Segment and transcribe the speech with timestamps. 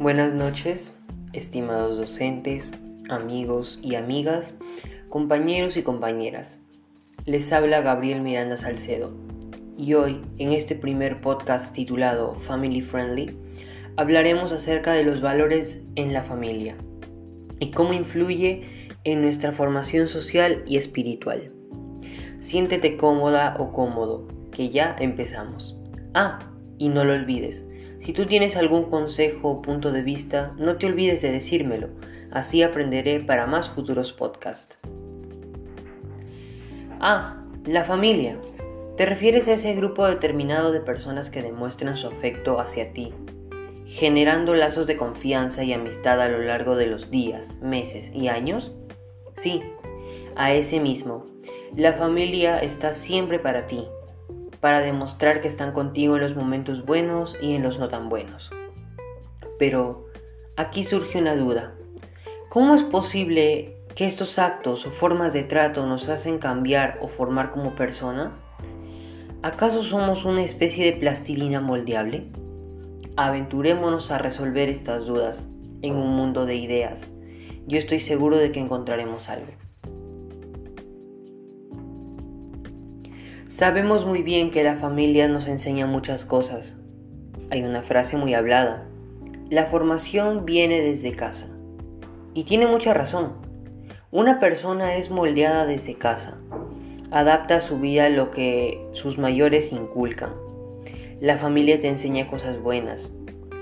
[0.00, 0.96] Buenas noches,
[1.34, 2.72] estimados docentes,
[3.10, 4.54] amigos y amigas,
[5.10, 6.58] compañeros y compañeras.
[7.26, 9.12] Les habla Gabriel Miranda Salcedo
[9.76, 13.36] y hoy, en este primer podcast titulado Family Friendly,
[13.98, 16.76] hablaremos acerca de los valores en la familia
[17.58, 21.52] y cómo influye en nuestra formación social y espiritual.
[22.38, 25.76] Siéntete cómoda o cómodo, que ya empezamos.
[26.14, 26.38] Ah,
[26.78, 27.62] y no lo olvides,
[28.04, 31.88] si tú tienes algún consejo o punto de vista, no te olvides de decírmelo,
[32.30, 34.78] así aprenderé para más futuros podcasts.
[37.00, 38.36] Ah, la familia.
[38.96, 43.14] Te refieres a ese grupo determinado de personas que demuestran su afecto hacia ti,
[43.86, 48.74] generando lazos de confianza y amistad a lo largo de los días, meses y años?
[49.36, 49.62] Sí,
[50.36, 51.24] a ese mismo.
[51.76, 53.86] La familia está siempre para ti,
[54.60, 58.50] para demostrar que están contigo en los momentos buenos y en los no tan buenos.
[59.58, 60.06] Pero
[60.56, 61.74] aquí surge una duda.
[62.48, 67.52] ¿Cómo es posible que estos actos o formas de trato nos hacen cambiar o formar
[67.52, 68.32] como persona?
[69.42, 72.26] ¿Acaso somos una especie de plastilina moldeable?
[73.16, 75.46] Aventurémonos a resolver estas dudas
[75.82, 77.10] en un mundo de ideas.
[77.66, 79.59] Yo estoy seguro de que encontraremos algo.
[83.50, 86.76] Sabemos muy bien que la familia nos enseña muchas cosas.
[87.50, 88.86] Hay una frase muy hablada.
[89.50, 91.48] La formación viene desde casa.
[92.32, 93.32] Y tiene mucha razón.
[94.12, 96.38] Una persona es moldeada desde casa.
[97.10, 100.30] Adapta su vida a lo que sus mayores inculcan.
[101.20, 103.10] La familia te enseña cosas buenas,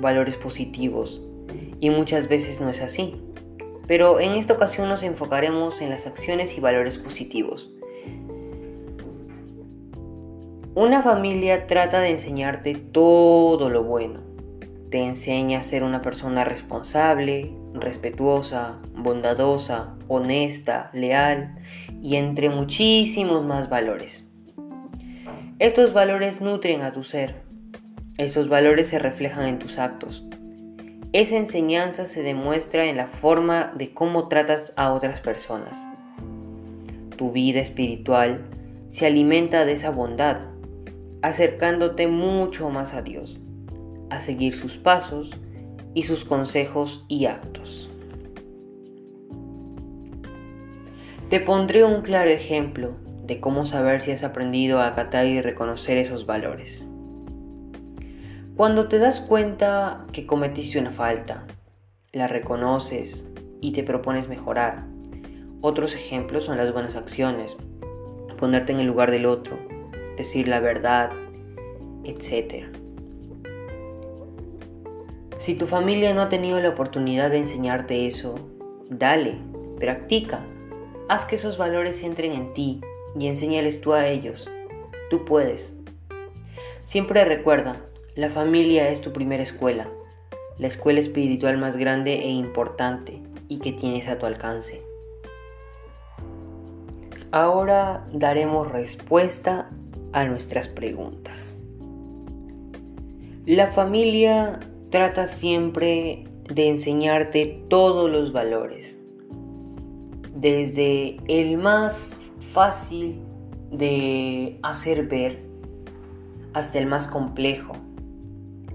[0.00, 1.20] valores positivos,
[1.80, 3.16] y muchas veces no es así.
[3.86, 7.70] Pero en esta ocasión nos enfocaremos en las acciones y valores positivos
[10.76, 14.20] una familia trata de enseñarte todo lo bueno.
[14.90, 21.54] Te enseña a ser una persona responsable, respetuosa, bondadosa, honesta, leal
[22.02, 24.26] y entre muchísimos más valores.
[25.60, 27.42] Estos valores nutren a tu ser.
[28.18, 30.26] Estos valores se reflejan en tus actos.
[31.12, 35.78] Esa enseñanza se demuestra en la forma de cómo tratas a otras personas.
[37.16, 38.44] Tu vida espiritual
[38.90, 40.53] se alimenta de esa bondad
[41.24, 43.40] acercándote mucho más a Dios,
[44.10, 45.30] a seguir sus pasos
[45.94, 47.88] y sus consejos y actos.
[51.30, 52.90] Te pondré un claro ejemplo
[53.24, 56.86] de cómo saber si has aprendido a acatar y reconocer esos valores.
[58.54, 61.46] Cuando te das cuenta que cometiste una falta,
[62.12, 63.26] la reconoces
[63.62, 64.84] y te propones mejorar.
[65.62, 67.56] Otros ejemplos son las buenas acciones,
[68.38, 69.73] ponerte en el lugar del otro,
[70.16, 71.10] decir la verdad,
[72.04, 72.66] etc.
[75.38, 78.36] Si tu familia no ha tenido la oportunidad de enseñarte eso,
[78.88, 79.36] dale,
[79.78, 80.40] practica,
[81.08, 82.80] haz que esos valores entren en ti
[83.18, 84.48] y enséñales tú a ellos.
[85.10, 85.72] Tú puedes.
[86.84, 87.76] Siempre recuerda,
[88.14, 89.88] la familia es tu primera escuela,
[90.58, 94.82] la escuela espiritual más grande e importante y que tienes a tu alcance.
[97.32, 99.68] Ahora daremos respuesta
[100.14, 101.54] a nuestras preguntas.
[103.44, 108.96] La familia trata siempre de enseñarte todos los valores,
[110.34, 112.16] desde el más
[112.52, 113.20] fácil
[113.72, 115.42] de hacer ver
[116.52, 117.72] hasta el más complejo,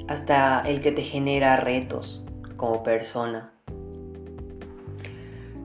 [0.09, 2.25] hasta el que te genera retos
[2.57, 3.53] como persona.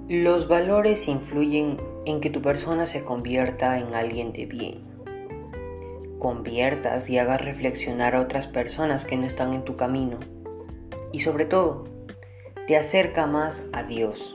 [0.08, 4.94] Los valores influyen en que tu persona se convierta en alguien de bien
[6.24, 10.20] conviertas y hagas reflexionar a otras personas que no están en tu camino.
[11.12, 11.84] Y sobre todo,
[12.66, 14.34] te acerca más a Dios.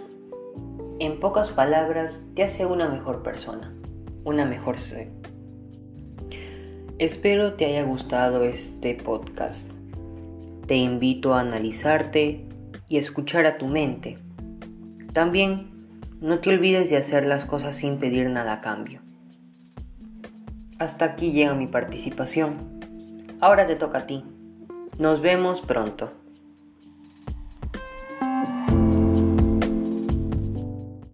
[0.99, 3.73] En pocas palabras, te hace una mejor persona,
[4.23, 5.07] una mejor ser.
[6.99, 9.67] Espero te haya gustado este podcast.
[10.67, 12.45] Te invito a analizarte
[12.87, 14.19] y escuchar a tu mente.
[15.11, 15.71] También
[16.21, 19.08] no te olvides de hacer las cosas sin pedir nada a cambio.
[20.79, 22.79] Hasta aquí llega mi participación.
[23.41, 24.23] Ahora te toca a ti.
[24.97, 26.13] Nos vemos pronto.